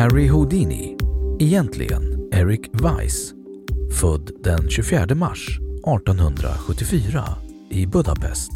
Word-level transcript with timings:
Harry 0.00 0.28
Houdini, 0.28 0.96
egentligen 1.40 2.28
Eric 2.32 2.60
Weiss, 2.72 3.32
född 4.00 4.30
den 4.44 4.70
24 4.70 5.14
mars 5.14 5.58
1874 5.96 7.24
i 7.70 7.86
Budapest, 7.86 8.50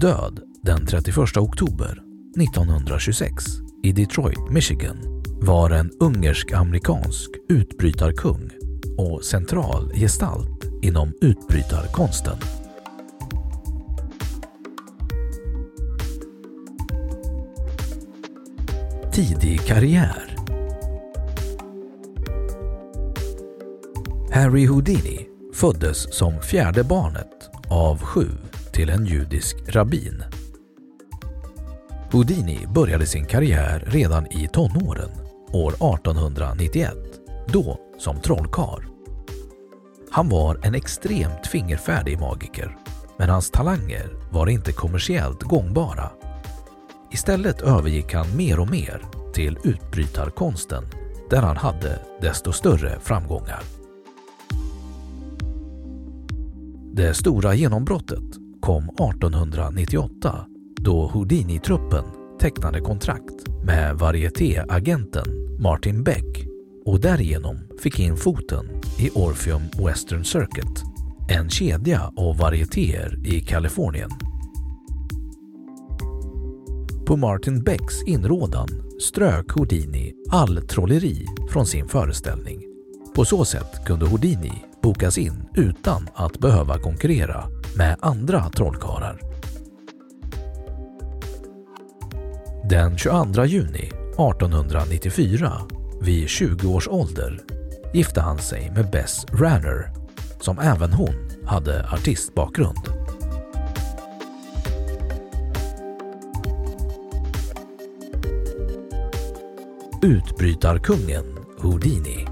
död 0.00 0.40
den 0.62 0.86
31 0.86 1.36
oktober 1.36 2.02
1926 2.40 3.44
i 3.82 3.92
Detroit, 3.92 4.50
Michigan, 4.50 4.96
var 5.40 5.70
en 5.70 5.90
ungersk-amerikansk 6.00 7.30
utbrytarkung 7.48 8.50
och 8.98 9.24
central 9.24 9.92
gestalt 9.94 10.64
inom 10.82 11.12
utbrytarkonsten. 11.20 12.36
Tidig 19.12 19.60
karriär 19.60 20.31
Harry 24.32 24.66
Houdini 24.66 25.26
föddes 25.54 26.14
som 26.14 26.40
fjärde 26.40 26.84
barnet 26.84 27.50
av 27.70 28.02
sju 28.02 28.28
till 28.72 28.90
en 28.90 29.06
judisk 29.06 29.56
rabbin. 29.68 30.24
Houdini 32.12 32.66
började 32.74 33.06
sin 33.06 33.26
karriär 33.26 33.84
redan 33.86 34.26
i 34.26 34.48
tonåren, 34.52 35.10
år 35.52 35.70
1891, 35.70 36.94
då 37.46 37.78
som 37.98 38.20
trollkarl. 38.20 38.82
Han 40.10 40.28
var 40.28 40.66
en 40.66 40.74
extremt 40.74 41.46
fingerfärdig 41.46 42.18
magiker, 42.18 42.76
men 43.18 43.28
hans 43.28 43.50
talanger 43.50 44.10
var 44.30 44.46
inte 44.46 44.72
kommersiellt 44.72 45.42
gångbara. 45.42 46.10
Istället 47.10 47.60
övergick 47.60 48.14
han 48.14 48.36
mer 48.36 48.60
och 48.60 48.70
mer 48.70 49.02
till 49.34 49.58
utbrytarkonsten 49.64 50.84
där 51.30 51.42
han 51.42 51.56
hade 51.56 51.98
desto 52.20 52.52
större 52.52 53.00
framgångar. 53.00 53.81
Det 56.94 57.14
stora 57.14 57.54
genombrottet 57.54 58.38
kom 58.60 58.84
1898 58.84 60.46
då 60.80 61.06
Houdini-truppen 61.06 62.04
tecknade 62.40 62.80
kontrakt 62.80 63.48
med 63.64 63.96
varietéagenten 63.96 65.24
Martin 65.58 66.02
Beck 66.04 66.46
och 66.84 67.00
därigenom 67.00 67.56
fick 67.82 68.00
in 68.00 68.16
foten 68.16 68.66
i 68.98 69.10
Orpheum 69.10 69.62
Western 69.86 70.24
Circuit, 70.24 70.82
en 71.28 71.50
kedja 71.50 72.12
av 72.16 72.36
varietéer 72.38 73.26
i 73.26 73.40
Kalifornien. 73.40 74.10
På 77.06 77.16
Martin 77.16 77.62
Becks 77.62 78.02
inrådan 78.06 78.68
strök 79.00 79.50
Houdini 79.50 80.12
all 80.30 80.62
trolleri 80.62 81.26
från 81.50 81.66
sin 81.66 81.88
föreställning. 81.88 82.62
På 83.14 83.24
så 83.24 83.44
sätt 83.44 83.84
kunde 83.86 84.06
Houdini 84.06 84.71
bokas 84.92 85.18
in 85.18 85.48
utan 85.54 86.08
att 86.14 86.38
behöva 86.38 86.78
konkurrera 86.78 87.44
med 87.76 87.96
andra 88.00 88.50
trollkarlar. 88.50 89.20
Den 92.64 92.98
22 92.98 93.44
juni 93.44 93.86
1894, 93.86 95.52
vid 96.00 96.28
20 96.28 96.68
års 96.68 96.88
ålder, 96.88 97.40
gifte 97.94 98.20
han 98.20 98.38
sig 98.38 98.72
med 98.74 98.90
Bess 98.90 99.26
Ranner, 99.32 99.92
som 100.40 100.58
även 100.58 100.92
hon 100.92 101.30
hade 101.46 101.88
artistbakgrund. 101.92 102.88
Utbrytarkungen 110.02 111.24
Houdini 111.58 112.26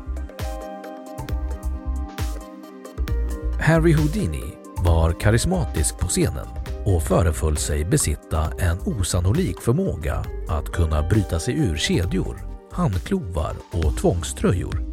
Harry 3.71 3.93
Houdini 3.93 4.43
var 4.85 5.21
karismatisk 5.21 5.99
på 5.99 6.07
scenen 6.07 6.47
och 6.85 7.03
föreföll 7.03 7.57
sig 7.57 7.85
besitta 7.85 8.53
en 8.59 8.79
osannolik 8.79 9.61
förmåga 9.61 10.25
att 10.49 10.73
kunna 10.73 11.09
bryta 11.09 11.39
sig 11.39 11.59
ur 11.59 11.77
kedjor, 11.77 12.39
handklovar 12.73 13.55
och 13.73 13.97
tvångströjor. 13.97 14.85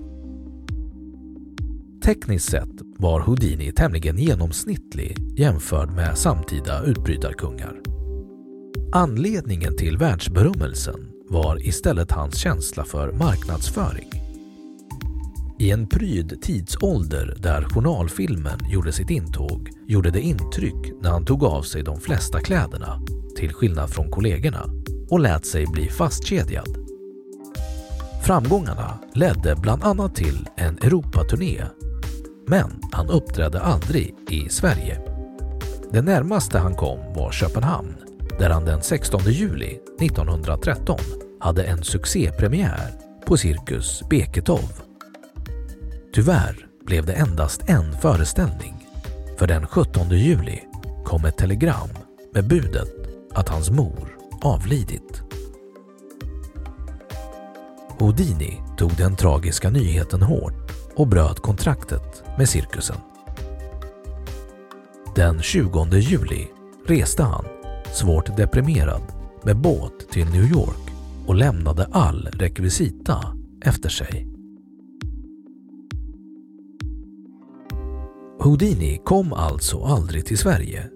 Tekniskt 2.03 2.49
sett 2.49 2.81
var 2.97 3.19
Houdini 3.19 3.71
tämligen 3.71 4.17
genomsnittlig 4.17 5.39
jämförd 5.39 5.91
med 5.91 6.17
samtida 6.17 6.83
utbrytarkungar. 6.83 7.81
Anledningen 8.93 9.77
till 9.77 9.97
världsberömmelsen 9.97 11.09
var 11.29 11.67
istället 11.67 12.11
hans 12.11 12.37
känsla 12.37 12.85
för 12.85 13.11
marknadsföring. 13.11 14.26
I 15.59 15.71
en 15.71 15.87
pryd 15.87 16.41
tidsålder 16.41 17.37
där 17.39 17.63
journalfilmen 17.63 18.59
gjorde 18.69 18.91
sitt 18.91 19.09
intåg 19.09 19.69
gjorde 19.87 20.11
det 20.11 20.21
intryck 20.21 20.93
när 21.01 21.09
han 21.09 21.25
tog 21.25 21.43
av 21.43 21.61
sig 21.61 21.83
de 21.83 21.99
flesta 21.99 22.39
kläderna, 22.39 23.01
till 23.35 23.53
skillnad 23.53 23.89
från 23.89 24.11
kollegorna, 24.11 24.69
och 25.09 25.19
lät 25.19 25.45
sig 25.45 25.65
bli 25.67 25.89
fastkedjad. 25.89 26.77
Framgångarna 28.23 28.99
ledde 29.13 29.55
bland 29.55 29.83
annat 29.83 30.15
till 30.15 30.47
en 30.55 30.77
Europaturné, 30.77 31.63
men 32.47 32.81
han 32.91 33.09
uppträdde 33.09 33.59
aldrig 33.59 34.15
i 34.29 34.49
Sverige. 34.49 35.01
Det 35.91 36.01
närmaste 36.01 36.59
han 36.59 36.75
kom 36.75 36.99
var 37.15 37.31
Köpenhamn, 37.31 37.95
där 38.39 38.49
han 38.49 38.65
den 38.65 38.81
16 38.81 39.21
juli 39.25 39.79
1913 40.01 40.99
hade 41.39 41.63
en 41.63 41.83
succépremiär 41.83 42.91
på 43.25 43.37
Cirkus 43.37 44.03
Beketov. 44.09 44.86
Tyvärr 46.17 46.67
blev 46.85 47.05
det 47.05 47.13
endast 47.13 47.69
en 47.69 47.93
föreställning 48.01 48.87
För 49.37 49.47
den 49.47 49.67
17 49.67 50.09
juli 50.09 50.59
kom 51.05 51.25
ett 51.25 51.37
telegram 51.37 51.89
med 52.33 52.47
budet 52.47 52.93
att 53.33 53.49
hans 53.49 53.69
mor 53.69 54.17
avlidit. 54.41 55.21
Houdini 57.99 58.61
tog 58.77 58.95
den 58.95 59.15
tragiska 59.15 59.69
nyheten 59.69 60.21
hårt 60.21 60.71
och 60.95 61.07
bröt 61.07 61.39
kontraktet 61.39 62.23
med 62.37 62.49
cirkusen. 62.49 62.97
Den 65.15 65.41
20 65.41 65.85
juli 65.97 66.47
reste 66.87 67.23
han, 67.23 67.45
svårt 67.93 68.37
deprimerad, 68.37 69.01
med 69.43 69.57
båt 69.57 70.09
till 70.11 70.25
New 70.25 70.51
York 70.51 70.91
och 71.27 71.35
lämnade 71.35 71.89
all 71.91 72.27
rekvisita 72.27 73.37
efter 73.65 73.89
sig. 73.89 74.36
Houdini 78.47 79.01
kom 79.03 79.33
alltså 79.33 79.83
aldrig 79.83 80.25
till 80.25 80.37
Sverige. 80.37 80.89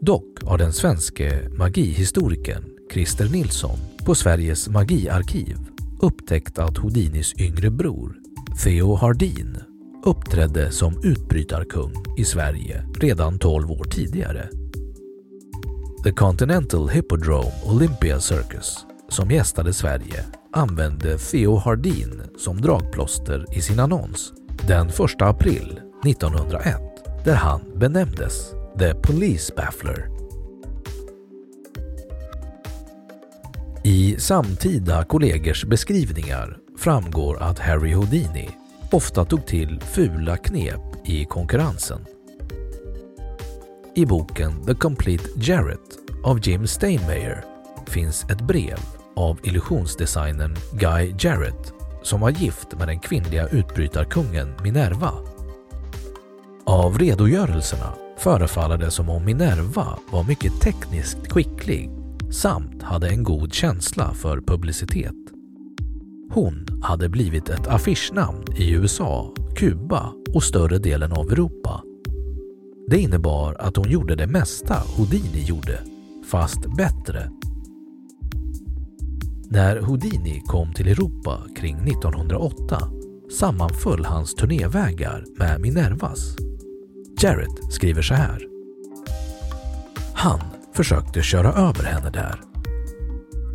Dock 0.00 0.44
har 0.44 0.58
den 0.58 0.72
svenske 0.72 1.48
magihistorikern 1.58 2.64
Christer 2.92 3.28
Nilsson 3.28 3.78
på 4.06 4.14
Sveriges 4.14 4.68
magiarkiv 4.68 5.56
upptäckt 6.00 6.58
att 6.58 6.78
Houdinis 6.78 7.40
yngre 7.40 7.70
bror 7.70 8.16
Theo 8.64 8.94
Hardin 8.94 9.58
uppträdde 10.04 10.70
som 10.70 11.00
utbrytarkung 11.04 11.92
i 12.18 12.24
Sverige 12.24 12.84
redan 13.00 13.38
12 13.38 13.70
år 13.70 13.84
tidigare. 13.84 14.48
The 16.04 16.12
Continental 16.12 16.88
Hippodrome 16.88 17.52
Olympia 17.66 18.20
Circus 18.20 18.86
som 19.08 19.30
gästade 19.30 19.72
Sverige 19.72 20.24
använde 20.52 21.18
Theo 21.18 21.56
Hardin 21.56 22.22
som 22.38 22.60
dragplåster 22.60 23.46
i 23.56 23.60
sin 23.60 23.80
annons 23.80 24.32
den 24.68 24.88
1 24.88 24.94
april 25.18 25.80
1901 26.04 26.76
där 27.24 27.34
han 27.34 27.60
benämndes 27.76 28.50
The 28.78 28.94
Police 28.94 29.52
Baffler. 29.56 30.08
I 33.82 34.16
samtida 34.18 35.04
kollegers 35.04 35.64
beskrivningar 35.64 36.58
framgår 36.78 37.42
att 37.42 37.58
Harry 37.58 37.92
Houdini 37.92 38.50
ofta 38.92 39.24
tog 39.24 39.46
till 39.46 39.80
fula 39.80 40.36
knep 40.36 40.80
i 41.04 41.24
konkurrensen. 41.24 42.06
I 43.94 44.06
boken 44.06 44.66
The 44.66 44.74
Complete 44.74 45.24
Jarrett 45.36 45.98
av 46.24 46.48
Jim 46.48 46.66
Steinmeier 46.66 47.44
finns 47.86 48.24
ett 48.24 48.40
brev 48.40 48.78
av 49.16 49.38
illusionsdesignern 49.42 50.56
Guy 50.72 51.14
Jarrett 51.18 51.72
som 52.02 52.20
var 52.20 52.30
gift 52.30 52.78
med 52.78 52.88
den 52.88 53.00
kvinnliga 53.00 53.48
utbrytarkungen 53.48 54.54
Minerva. 54.62 55.29
Av 56.70 56.98
redogörelserna 56.98 57.94
förefaller 58.16 58.78
det 58.78 58.90
som 58.90 59.08
om 59.08 59.24
Minerva 59.24 59.98
var 60.10 60.24
mycket 60.24 60.60
tekniskt 60.60 61.32
skicklig 61.32 61.90
samt 62.32 62.82
hade 62.82 63.08
en 63.08 63.22
god 63.22 63.52
känsla 63.52 64.14
för 64.14 64.40
publicitet. 64.40 65.14
Hon 66.32 66.66
hade 66.82 67.08
blivit 67.08 67.48
ett 67.48 67.66
affischnamn 67.66 68.44
i 68.56 68.70
USA, 68.70 69.34
Kuba 69.56 70.12
och 70.34 70.42
större 70.42 70.78
delen 70.78 71.12
av 71.12 71.32
Europa. 71.32 71.82
Det 72.90 72.98
innebar 72.98 73.56
att 73.60 73.76
hon 73.76 73.90
gjorde 73.90 74.14
det 74.14 74.26
mesta 74.26 74.74
Houdini 74.96 75.44
gjorde, 75.44 75.78
fast 76.30 76.76
bättre. 76.76 77.30
När 79.48 79.80
Houdini 79.80 80.42
kom 80.46 80.72
till 80.72 80.88
Europa 80.88 81.42
kring 81.56 81.76
1908 81.76 82.78
sammanföll 83.38 84.04
hans 84.04 84.34
turnévägar 84.34 85.24
med 85.38 85.60
Minervas. 85.60 86.49
Jarrett 87.22 87.72
skriver 87.72 88.02
så 88.02 88.14
här. 88.14 88.46
Han 90.14 90.40
försökte 90.74 91.22
köra 91.22 91.52
över 91.52 91.84
henne 91.84 92.10
där. 92.10 92.40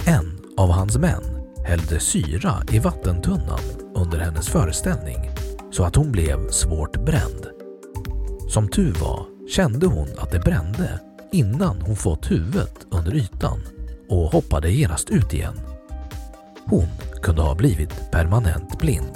En 0.05 0.39
av 0.57 0.71
hans 0.71 0.97
män 0.97 1.23
hällde 1.65 1.99
syra 1.99 2.53
i 2.71 2.79
vattentunnan 2.79 3.59
under 3.95 4.19
hennes 4.19 4.47
föreställning 4.47 5.29
så 5.71 5.83
att 5.83 5.95
hon 5.95 6.11
blev 6.11 6.49
svårt 6.49 7.05
bränd. 7.05 7.47
Som 8.49 8.67
tur 8.67 8.93
var 8.93 9.25
kände 9.49 9.87
hon 9.87 10.07
att 10.17 10.31
det 10.31 10.39
brände 10.39 10.99
innan 11.31 11.81
hon 11.81 11.95
fått 11.95 12.31
huvudet 12.31 12.87
under 12.89 13.15
ytan 13.15 13.61
och 14.09 14.31
hoppade 14.31 14.71
genast 14.71 15.09
ut 15.09 15.33
igen. 15.33 15.59
Hon 16.65 16.87
kunde 17.21 17.41
ha 17.41 17.55
blivit 17.55 18.11
permanent 18.11 18.79
blind. 18.79 19.14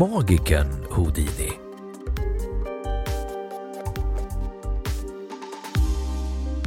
Magikern 0.00 0.68
Houdini 0.90 1.50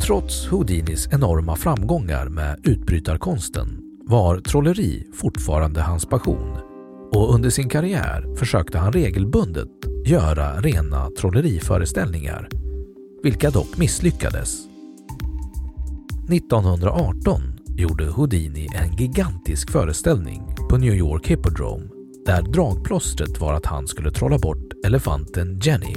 Trots 0.01 0.47
Houdinis 0.47 1.07
enorma 1.11 1.55
framgångar 1.55 2.29
med 2.29 2.59
utbrytarkonsten 2.63 3.81
var 4.05 4.39
trolleri 4.39 5.07
fortfarande 5.13 5.81
hans 5.81 6.05
passion 6.05 6.57
och 7.11 7.33
under 7.35 7.49
sin 7.49 7.69
karriär 7.69 8.35
försökte 8.35 8.77
han 8.77 8.93
regelbundet 8.93 9.69
göra 10.05 10.61
rena 10.61 11.09
trolleriföreställningar, 11.19 12.49
vilka 13.23 13.49
dock 13.49 13.77
misslyckades. 13.77 14.59
1918 16.29 17.41
gjorde 17.77 18.05
Houdini 18.05 18.67
en 18.75 18.95
gigantisk 18.95 19.71
föreställning 19.71 20.41
på 20.69 20.77
New 20.77 20.93
York 20.93 21.27
Hippodrome 21.27 21.92
där 22.25 22.41
dragplåstret 22.41 23.39
var 23.39 23.53
att 23.53 23.65
han 23.65 23.87
skulle 23.87 24.11
trolla 24.11 24.37
bort 24.37 24.85
elefanten 24.85 25.59
Jenny. 25.59 25.95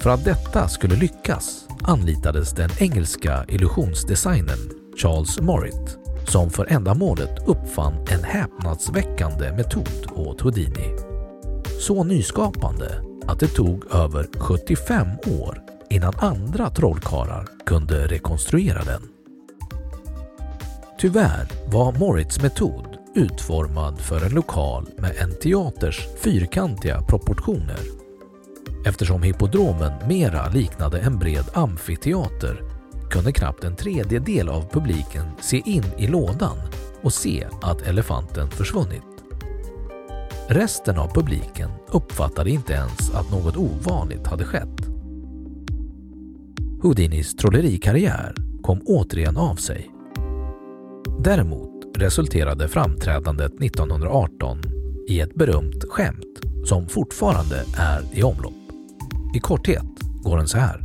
För 0.00 0.10
att 0.10 0.24
detta 0.24 0.68
skulle 0.68 0.96
lyckas 0.96 1.68
anlitades 1.82 2.52
den 2.52 2.70
engelska 2.78 3.44
illusionsdesignern 3.48 4.70
Charles 4.96 5.40
Morritt 5.40 5.98
som 6.30 6.50
för 6.50 6.72
ändamålet 6.72 7.48
uppfann 7.48 7.94
en 8.10 8.24
häpnadsväckande 8.24 9.52
metod 9.52 10.06
åt 10.14 10.40
Houdini. 10.40 10.96
Så 11.80 12.04
nyskapande 12.04 13.02
att 13.26 13.40
det 13.40 13.48
tog 13.48 13.94
över 13.94 14.28
75 14.38 15.06
år 15.40 15.62
innan 15.90 16.12
andra 16.18 16.70
trollkarlar 16.70 17.48
kunde 17.66 18.06
rekonstruera 18.06 18.84
den. 18.84 19.02
Tyvärr 20.98 21.48
var 21.66 21.98
Morrits 21.98 22.42
metod 22.42 22.89
utformad 23.14 24.00
för 24.00 24.26
en 24.26 24.32
lokal 24.32 24.86
med 24.98 25.16
en 25.16 25.38
teaters 25.42 26.06
fyrkantiga 26.22 27.02
proportioner. 27.02 27.78
Eftersom 28.86 29.22
hippodromen 29.22 29.92
mera 30.08 30.48
liknade 30.48 31.00
en 31.00 31.18
bred 31.18 31.44
amfiteater 31.54 32.62
kunde 33.10 33.32
knappt 33.32 33.64
en 33.64 33.76
tredjedel 33.76 34.48
av 34.48 34.70
publiken 34.70 35.26
se 35.40 35.62
in 35.64 35.84
i 35.98 36.06
lådan 36.06 36.56
och 37.02 37.12
se 37.12 37.46
att 37.62 37.82
elefanten 37.82 38.50
försvunnit. 38.50 39.02
Resten 40.48 40.98
av 40.98 41.14
publiken 41.14 41.70
uppfattade 41.88 42.50
inte 42.50 42.72
ens 42.72 43.14
att 43.14 43.30
något 43.30 43.56
ovanligt 43.56 44.26
hade 44.26 44.44
skett. 44.44 44.80
Houdinis 46.82 47.36
trollerikarriär 47.36 48.34
kom 48.62 48.80
återigen 48.86 49.36
av 49.36 49.54
sig. 49.54 49.90
Däremot 51.18 51.69
resulterade 52.00 52.68
framträdandet 52.68 53.62
1918 53.62 54.62
i 55.08 55.20
ett 55.20 55.34
berömt 55.34 55.84
skämt 55.88 56.40
som 56.64 56.88
fortfarande 56.88 57.64
är 57.76 58.02
i 58.12 58.22
omlopp. 58.22 58.54
I 59.34 59.40
korthet 59.40 59.84
går 60.22 60.36
den 60.36 60.48
så 60.48 60.58
här. 60.58 60.84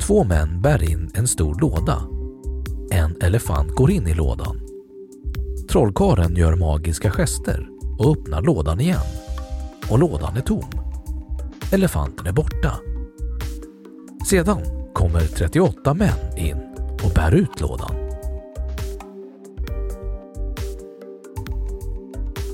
Två 0.00 0.24
män 0.24 0.62
bär 0.62 0.90
in 0.90 1.10
en 1.14 1.26
stor 1.26 1.60
låda. 1.60 2.02
En 2.90 3.16
elefant 3.22 3.70
går 3.70 3.90
in 3.90 4.06
i 4.06 4.14
lådan. 4.14 4.60
Trollkaren 5.70 6.36
gör 6.36 6.56
magiska 6.56 7.10
gester 7.10 7.68
och 7.98 8.12
öppnar 8.12 8.42
lådan 8.42 8.80
igen. 8.80 9.00
Och 9.90 9.98
lådan 9.98 10.36
är 10.36 10.40
tom. 10.40 10.70
Elefanten 11.72 12.26
är 12.26 12.32
borta. 12.32 12.72
Sedan 14.26 14.60
kommer 14.94 15.20
38 15.20 15.94
män 15.94 16.38
in 16.38 16.56
och 17.04 17.10
bär 17.14 17.34
ut 17.34 17.60
lådan. 17.60 18.07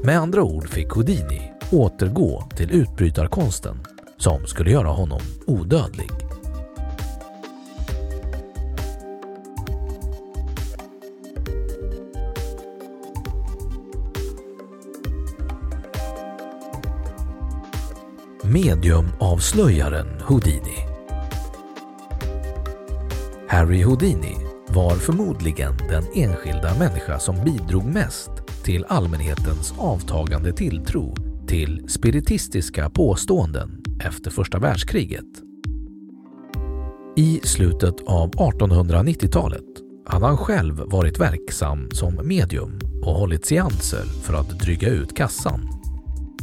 Med 0.04 0.18
andra 0.18 0.42
ord 0.42 0.68
fick 0.68 0.90
Houdini 0.90 1.52
återgå 1.70 2.42
till 2.56 2.70
utbrytarkonsten 2.70 3.76
som 4.16 4.46
skulle 4.46 4.70
göra 4.70 4.88
honom 4.88 5.20
odödlig. 5.46 6.10
Mediumavslöjaren 18.42 20.20
Houdini 20.20 20.78
Harry 23.48 23.82
Houdini 23.82 24.36
var 24.68 24.94
förmodligen 24.94 25.76
den 25.76 26.04
enskilda 26.14 26.78
människa 26.78 27.18
som 27.18 27.44
bidrog 27.44 27.84
mest 27.84 28.43
till 28.64 28.84
allmänhetens 28.88 29.74
avtagande 29.78 30.52
tilltro 30.52 31.14
till 31.46 31.88
spiritistiska 31.88 32.90
påståenden 32.90 33.82
efter 34.00 34.30
första 34.30 34.58
världskriget. 34.58 35.24
I 37.16 37.40
slutet 37.44 37.94
av 38.06 38.30
1890-talet 38.30 39.64
hade 40.06 40.26
han 40.26 40.36
själv 40.36 40.82
varit 40.86 41.20
verksam 41.20 41.90
som 41.90 42.20
medium 42.24 42.78
och 43.02 43.14
hållit 43.14 43.46
seanser 43.46 44.04
för 44.22 44.34
att 44.34 44.60
dryga 44.60 44.88
ut 44.88 45.16
kassan. 45.16 45.60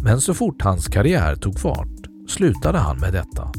Men 0.04 0.22
så 0.22 0.34
fort 0.34 0.62
hans 0.62 0.88
karriär 0.88 1.36
tog 1.36 1.60
fart 1.60 2.08
slutade 2.28 2.78
han 2.78 3.00
med 3.00 3.14
detta. 3.14 3.52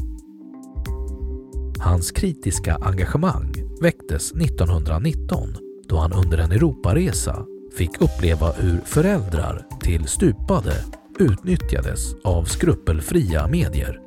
Hans 1.79 2.11
kritiska 2.11 2.77
engagemang 2.81 3.53
väcktes 3.81 4.31
1919 4.31 5.49
då 5.87 5.97
han 5.97 6.13
under 6.13 6.37
en 6.37 6.51
Europaresa 6.51 7.45
fick 7.77 8.01
uppleva 8.01 8.51
hur 8.51 8.81
föräldrar 8.85 9.65
till 9.81 10.07
stupade 10.07 10.73
utnyttjades 11.19 12.15
av 12.23 12.43
skrupelfria 12.43 13.47
medier. 13.47 13.99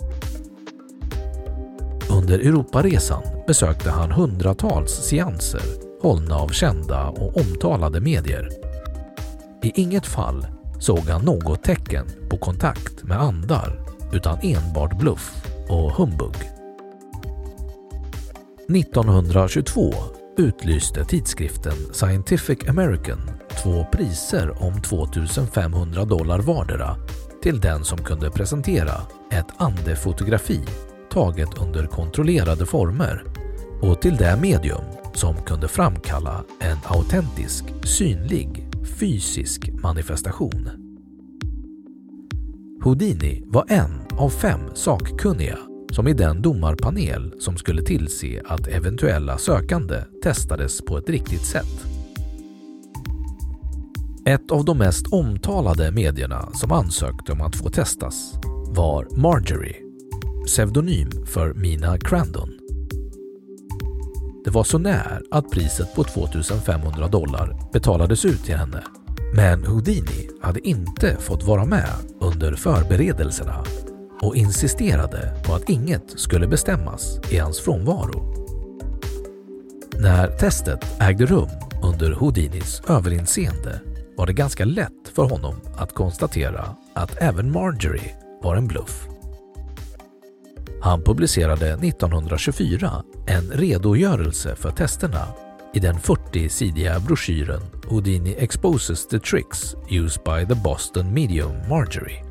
Under 2.10 2.38
Europaresan 2.38 3.22
besökte 3.46 3.90
han 3.90 4.12
hundratals 4.12 4.90
seanser 4.90 5.62
hållna 6.02 6.36
av 6.36 6.48
kända 6.48 7.08
och 7.08 7.36
omtalade 7.36 8.00
medier. 8.00 8.50
I 9.62 9.72
inget 9.74 10.06
fall 10.06 10.46
såg 10.78 10.98
han 10.98 11.24
något 11.24 11.64
tecken 11.64 12.06
på 12.30 12.38
kontakt 12.38 13.04
med 13.04 13.20
andar 13.20 13.80
utan 14.12 14.38
enbart 14.42 14.98
bluff 14.98 15.44
och 15.68 15.92
humbug. 15.92 16.36
1922 18.68 19.92
utlyste 20.38 21.04
tidskriften 21.04 21.76
Scientific 21.92 22.68
American 22.68 23.18
två 23.62 23.86
priser 23.92 24.62
om 24.62 24.82
2500 24.82 26.04
dollar 26.04 26.38
vardera 26.38 26.96
till 27.42 27.60
den 27.60 27.84
som 27.84 27.98
kunde 27.98 28.30
presentera 28.30 28.94
ett 29.30 29.46
andefotografi 29.56 30.60
taget 31.10 31.58
under 31.58 31.86
kontrollerade 31.86 32.66
former 32.66 33.24
och 33.82 34.02
till 34.02 34.16
det 34.16 34.38
medium 34.42 34.84
som 35.14 35.36
kunde 35.36 35.68
framkalla 35.68 36.44
en 36.60 36.78
autentisk, 36.84 37.64
synlig, 37.84 38.68
fysisk 39.00 39.68
manifestation. 39.82 40.70
Houdini 42.82 43.42
var 43.46 43.64
en 43.68 44.00
av 44.18 44.30
fem 44.30 44.60
sakkunniga 44.74 45.58
som 45.96 46.08
i 46.08 46.12
den 46.12 46.42
domarpanel 46.42 47.34
som 47.38 47.56
skulle 47.56 47.82
tillse 47.82 48.42
att 48.46 48.66
eventuella 48.66 49.38
sökande 49.38 50.02
testades 50.22 50.84
på 50.84 50.98
ett 50.98 51.08
riktigt 51.08 51.44
sätt. 51.44 51.86
Ett 54.26 54.50
av 54.50 54.64
de 54.64 54.78
mest 54.78 55.12
omtalade 55.12 55.92
medierna 55.92 56.48
som 56.52 56.72
ansökte 56.72 57.32
om 57.32 57.40
att 57.40 57.56
få 57.56 57.70
testas 57.70 58.34
var 58.68 59.06
Marjorie, 59.16 59.76
pseudonym 60.46 61.10
för 61.26 61.54
Mina 61.54 61.98
Crandon. 61.98 62.50
Det 64.44 64.50
var 64.50 64.64
så 64.64 64.78
när 64.78 65.22
att 65.30 65.50
priset 65.50 65.94
på 65.94 66.04
2500 66.04 67.08
dollar 67.08 67.70
betalades 67.72 68.24
ut 68.24 68.44
till 68.44 68.56
henne. 68.56 68.82
Men 69.34 69.64
Houdini 69.64 70.28
hade 70.40 70.68
inte 70.68 71.16
fått 71.16 71.44
vara 71.44 71.64
med 71.64 71.94
under 72.20 72.54
förberedelserna 72.54 73.64
och 74.20 74.36
insisterade 74.36 75.32
på 75.46 75.54
att 75.54 75.68
inget 75.68 76.20
skulle 76.20 76.46
bestämmas 76.46 77.20
i 77.30 77.38
hans 77.38 77.60
frånvaro. 77.60 78.46
När 79.98 80.28
testet 80.28 81.00
ägde 81.00 81.26
rum 81.26 81.48
under 81.82 82.12
Houdinis 82.12 82.82
överinseende 82.88 83.80
var 84.16 84.26
det 84.26 84.32
ganska 84.32 84.64
lätt 84.64 85.08
för 85.14 85.24
honom 85.24 85.54
att 85.76 85.92
konstatera 85.92 86.76
att 86.94 87.16
även 87.22 87.52
Marjorie 87.52 88.14
var 88.42 88.56
en 88.56 88.66
bluff. 88.66 89.06
Han 90.82 91.02
publicerade 91.02 91.72
1924 91.72 93.04
en 93.26 93.50
redogörelse 93.50 94.56
för 94.56 94.70
testerna 94.70 95.26
i 95.74 95.80
den 95.80 95.94
40-sidiga 95.94 97.00
broschyren 97.00 97.60
Houdini 97.88 98.34
exposes 98.38 99.08
the 99.08 99.18
tricks 99.18 99.74
used 99.90 100.22
by 100.24 100.54
the 100.54 100.60
Boston 100.64 101.14
medium 101.14 101.52
Marjorie. 101.68 102.24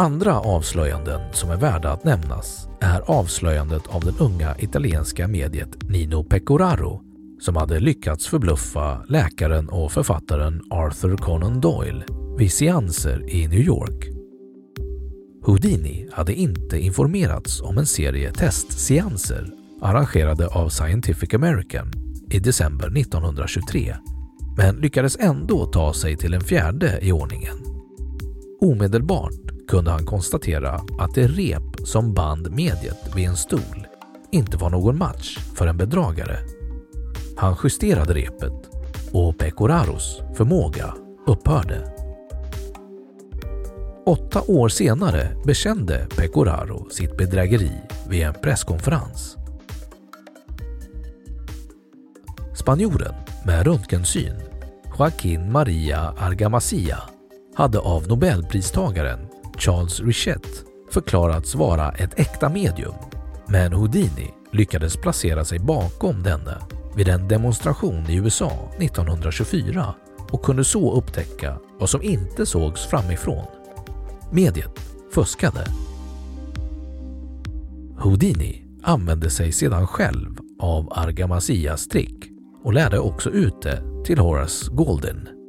Andra 0.00 0.40
avslöjanden 0.40 1.20
som 1.32 1.50
är 1.50 1.56
värda 1.56 1.90
att 1.90 2.04
nämnas 2.04 2.68
är 2.80 3.00
avslöjandet 3.00 3.82
av 3.86 4.04
den 4.04 4.14
unga 4.18 4.54
italienska 4.58 5.28
mediet 5.28 5.88
Nino 5.88 6.24
Pecoraro 6.24 7.02
som 7.40 7.56
hade 7.56 7.80
lyckats 7.80 8.26
förbluffa 8.26 9.04
läkaren 9.08 9.68
och 9.68 9.92
författaren 9.92 10.62
Arthur 10.70 11.16
Conan 11.16 11.60
Doyle 11.60 12.04
vid 12.38 12.52
seanser 12.52 13.30
i 13.30 13.48
New 13.48 13.60
York. 13.60 14.08
Houdini 15.42 16.08
hade 16.12 16.34
inte 16.34 16.78
informerats 16.78 17.60
om 17.60 17.78
en 17.78 17.86
serie 17.86 18.32
testseanser 18.32 19.46
arrangerade 19.80 20.46
av 20.46 20.68
Scientific 20.68 21.34
American 21.34 21.92
i 22.30 22.38
december 22.38 22.98
1923 22.98 23.96
men 24.56 24.76
lyckades 24.76 25.16
ändå 25.20 25.66
ta 25.66 25.92
sig 25.92 26.16
till 26.16 26.34
en 26.34 26.40
fjärde 26.40 26.98
i 27.02 27.12
ordningen. 27.12 27.56
Omedelbart 28.60 29.49
kunde 29.70 29.90
han 29.90 30.06
konstatera 30.06 30.80
att 30.98 31.14
det 31.14 31.26
rep 31.26 31.80
som 31.84 32.14
band 32.14 32.50
mediet 32.50 33.16
vid 33.16 33.28
en 33.28 33.36
stol 33.36 33.86
inte 34.30 34.56
var 34.56 34.70
någon 34.70 34.98
match 34.98 35.38
för 35.54 35.66
en 35.66 35.76
bedragare. 35.76 36.38
Han 37.36 37.56
justerade 37.64 38.14
repet 38.14 38.52
och 39.12 39.38
Pecoraros 39.38 40.22
förmåga 40.36 40.94
upphörde. 41.26 41.94
Åtta 44.06 44.42
år 44.46 44.68
senare 44.68 45.36
bekände 45.44 46.06
Pecoraro 46.16 46.90
sitt 46.90 47.16
bedrägeri 47.16 47.72
vid 48.08 48.22
en 48.22 48.34
presskonferens. 48.34 49.36
Spanjoren 52.54 53.14
med 53.46 53.66
röntgensyn, 53.66 54.34
Joaquin 54.98 55.52
Maria 55.52 56.14
Argamasilla, 56.18 57.02
hade 57.54 57.78
av 57.78 58.08
nobelpristagaren 58.08 59.29
Charles 59.60 60.00
Richet 60.00 60.64
förklarats 60.90 61.54
vara 61.54 61.92
ett 61.92 62.18
äkta 62.20 62.48
medium, 62.48 62.94
men 63.48 63.72
Houdini 63.72 64.30
lyckades 64.52 64.96
placera 64.96 65.44
sig 65.44 65.58
bakom 65.58 66.22
denne 66.22 66.58
vid 66.96 67.08
en 67.08 67.28
demonstration 67.28 68.06
i 68.08 68.16
USA 68.16 68.72
1924 68.78 69.94
och 70.32 70.42
kunde 70.42 70.64
så 70.64 70.92
upptäcka 70.96 71.58
vad 71.78 71.90
som 71.90 72.02
inte 72.02 72.46
sågs 72.46 72.86
framifrån. 72.86 73.46
Mediet 74.32 74.80
fuskade. 75.14 75.66
Houdini 77.98 78.64
använde 78.82 79.30
sig 79.30 79.52
sedan 79.52 79.86
själv 79.86 80.38
av 80.58 80.92
Argamasias 80.92 81.88
trick 81.88 82.24
och 82.64 82.72
lärde 82.72 82.98
också 82.98 83.30
ut 83.30 83.62
det 83.62 84.04
till 84.04 84.18
Horace 84.18 84.70
Golden 84.72 85.39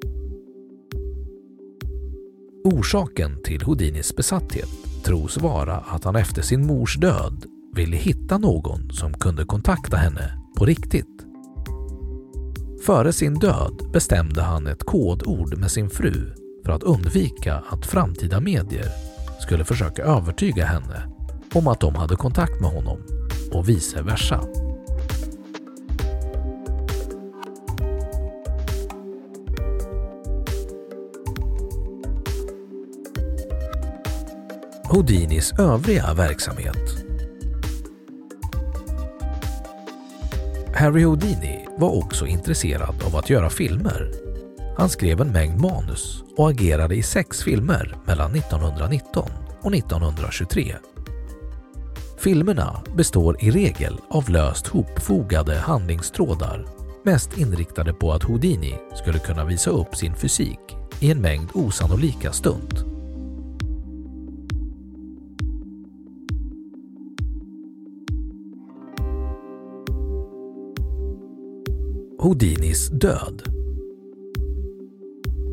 Orsaken 2.63 3.41
till 3.43 3.61
Houdinis 3.61 4.15
besatthet 4.15 4.69
tros 5.03 5.37
vara 5.37 5.77
att 5.77 6.03
han 6.03 6.15
efter 6.15 6.41
sin 6.41 6.65
mors 6.65 6.97
död 6.97 7.45
ville 7.75 7.97
hitta 7.97 8.37
någon 8.37 8.91
som 8.91 9.13
kunde 9.13 9.45
kontakta 9.45 9.97
henne 9.97 10.37
på 10.57 10.65
riktigt. 10.65 11.25
Före 12.85 13.13
sin 13.13 13.33
död 13.33 13.89
bestämde 13.93 14.41
han 14.41 14.67
ett 14.67 14.83
kodord 14.83 15.57
med 15.57 15.71
sin 15.71 15.89
fru 15.89 16.33
för 16.65 16.71
att 16.71 16.83
undvika 16.83 17.63
att 17.69 17.85
framtida 17.85 18.39
medier 18.39 18.87
skulle 19.39 19.65
försöka 19.65 20.03
övertyga 20.03 20.65
henne 20.65 21.07
om 21.53 21.67
att 21.67 21.79
de 21.79 21.95
hade 21.95 22.15
kontakt 22.15 22.61
med 22.61 22.69
honom 22.69 22.97
och 23.51 23.69
vice 23.69 24.01
versa. 24.01 24.41
Houdinis 34.91 35.53
övriga 35.59 36.13
verksamhet. 36.13 37.05
Harry 40.75 41.03
Houdini 41.03 41.65
var 41.77 41.97
också 41.97 42.27
intresserad 42.27 43.03
av 43.07 43.15
att 43.15 43.29
göra 43.29 43.49
filmer. 43.49 44.11
Han 44.77 44.89
skrev 44.89 45.21
en 45.21 45.31
mängd 45.31 45.61
manus 45.61 46.23
och 46.37 46.49
agerade 46.49 46.95
i 46.95 47.03
sex 47.03 47.43
filmer 47.43 47.97
mellan 48.05 48.35
1919 48.35 49.29
och 49.61 49.73
1923. 49.73 50.75
Filmerna 52.19 52.81
består 52.95 53.43
i 53.43 53.51
regel 53.51 53.97
av 54.09 54.29
löst 54.29 54.67
hopfogade 54.67 55.55
handlingstrådar 55.55 56.65
mest 57.03 57.37
inriktade 57.37 57.93
på 57.93 58.13
att 58.13 58.23
Houdini 58.23 58.79
skulle 58.95 59.19
kunna 59.19 59.45
visa 59.45 59.69
upp 59.69 59.95
sin 59.95 60.15
fysik 60.15 60.59
i 60.99 61.11
en 61.11 61.21
mängd 61.21 61.49
osannolika 61.53 62.31
stunt. 62.31 62.90
Houdinis 72.21 72.89
död. 72.89 73.43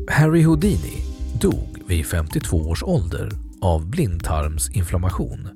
Harry 0.09 0.43
Houdini 0.43 1.03
dog 1.41 1.83
vid 1.87 2.05
52 2.05 2.57
års 2.57 2.83
ålder 2.83 3.31
av 3.61 3.89
blindtarmsinflammation. 3.89 5.49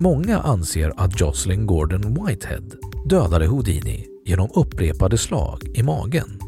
Många 0.00 0.38
anser 0.38 0.92
att 0.96 1.20
Jocelyn 1.20 1.66
Gordon 1.66 2.14
Whitehead 2.14 2.64
dödade 3.06 3.46
Houdini 3.46 4.06
genom 4.24 4.48
upprepade 4.54 5.18
slag 5.18 5.62
i 5.74 5.82
magen. 5.82 6.40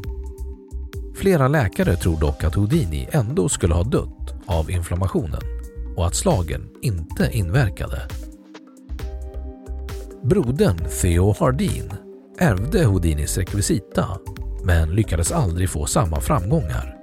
Flera 1.15 1.47
läkare 1.47 1.95
tror 1.95 2.19
dock 2.19 2.43
att 2.43 2.55
Houdini 2.55 3.07
ändå 3.11 3.49
skulle 3.49 3.73
ha 3.73 3.83
dött 3.83 4.33
av 4.45 4.71
inflammationen 4.71 5.41
och 5.95 6.07
att 6.07 6.15
slagen 6.15 6.69
inte 6.81 7.29
inverkade. 7.31 8.01
Brodern 10.23 10.77
Theo 11.01 11.35
Hardin 11.39 12.06
ärvde 12.39 12.85
Houdinis 12.85 13.37
rekvisita 13.37 14.07
men 14.63 14.95
lyckades 14.95 15.31
aldrig 15.31 15.69
få 15.69 15.85
samma 15.85 16.21
framgångar. 16.21 16.97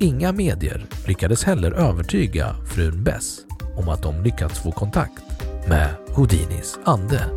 Inga 0.00 0.32
medier 0.32 0.86
lyckades 1.06 1.44
heller 1.44 1.72
övertyga 1.72 2.54
frun 2.74 3.04
Bess 3.04 3.38
om 3.76 3.88
att 3.88 4.02
de 4.02 4.22
lyckats 4.22 4.62
få 4.62 4.72
kontakt 4.72 5.22
med 5.68 5.94
Houdinis 6.08 6.78
ande. 6.84 7.30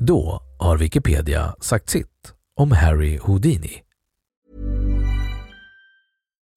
Då 0.00 0.42
har 0.58 0.76
Wikipedia 0.76 1.54
sagt 1.60 1.90
sitt 1.90 2.32
om 2.56 2.72
Harry 2.72 3.18
Houdini. 3.18 3.82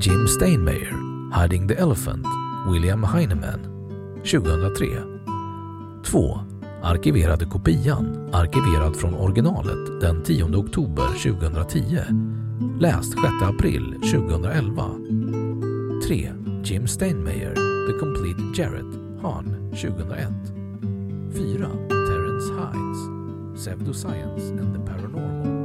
Jim 0.00 0.26
Steinmeier, 0.26 0.94
Hiding 1.30 1.66
the 1.66 1.74
Elephant, 1.78 2.26
William 2.66 3.02
Heinemann, 3.02 3.60
2003. 4.24 4.88
2. 6.04 6.40
Arkiverade 6.82 7.46
kopian, 7.46 8.30
arkiverad 8.32 8.96
från 8.96 9.14
originalet 9.14 10.00
den 10.00 10.22
10 10.22 10.44
oktober 10.56 11.06
2010. 11.06 11.92
Läst 12.80 13.12
6 13.12 13.24
april 13.42 13.94
2011. 14.12 14.82
3. 16.08 16.32
Jim 16.64 16.86
Steinmeier, 16.86 17.54
The 17.86 17.98
Complete 17.98 18.62
Jarrett, 18.62 19.22
Han, 19.22 19.70
2001. 19.70 20.34
4. 21.32 21.68
Terence 21.88 22.52
Hines, 22.52 22.98
Pseudoscience 23.56 24.50
and 24.60 24.74
the 24.74 24.92
Paranormal... 24.92 25.59